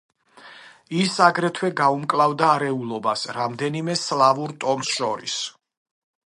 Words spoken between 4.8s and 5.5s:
შორის.